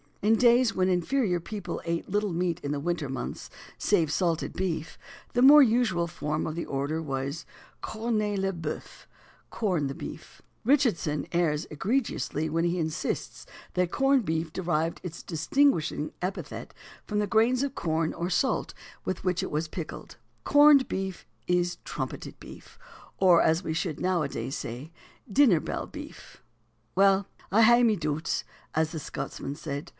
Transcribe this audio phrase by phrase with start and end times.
[0.23, 4.97] "In days when inferior people ate little meat in the winter months save salted beef,
[5.33, 7.45] the more usual form of the order was
[7.81, 9.05] cornez le boeuf, or
[9.49, 16.11] 'corn the beef.' Richardson errs egregiously when he insists that corned beef derived its distinguishing
[16.21, 16.73] epithet
[17.05, 18.75] from the grains or corns of salt
[19.05, 20.17] with which it was pickled.
[20.43, 22.77] Corned beef is trumpeted beef,
[23.17, 24.91] or as we should nowadays say,
[25.31, 26.43] dinner bell beef."
[26.95, 28.43] Well "I hae ma doots,"
[28.75, 29.89] as the Scotsman said.